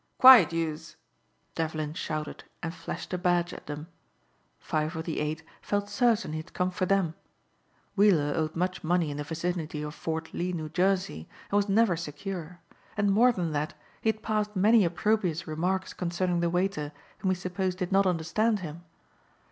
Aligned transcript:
"Quiet 0.17 0.49
youze," 0.51 0.95
Devlin 1.53 1.93
shouted 1.93 2.43
and 2.63 2.73
flashed 2.73 3.13
a 3.13 3.19
badge 3.19 3.53
at 3.53 3.67
them. 3.67 3.85
Five 4.57 4.95
of 4.95 5.05
the 5.05 5.19
eight 5.19 5.43
felt 5.61 5.89
certain 5.89 6.31
he 6.33 6.37
had 6.39 6.55
come 6.55 6.71
for 6.71 6.87
them. 6.87 7.13
Weiller 7.95 8.33
owed 8.35 8.55
much 8.55 8.83
money 8.83 9.11
in 9.11 9.17
the 9.17 9.23
vicinity 9.23 9.83
of 9.83 9.93
Fort 9.93 10.33
Lee, 10.33 10.53
New 10.53 10.69
Jersey 10.69 11.29
and 11.51 11.55
was 11.57 11.69
never 11.69 11.95
secure. 11.95 12.61
And 12.97 13.11
more 13.11 13.31
than 13.31 13.51
that 13.51 13.75
he 14.01 14.09
had 14.09 14.23
passed 14.23 14.55
many 14.55 14.85
opprobrious 14.85 15.45
remarks 15.45 15.93
concerning 15.93 16.39
the 16.39 16.49
waiter 16.49 16.91
whom 17.19 17.29
he 17.29 17.35
supposed 17.35 17.77
did 17.77 17.91
not 17.91 18.07
understand 18.07 18.61
him. 18.61 18.83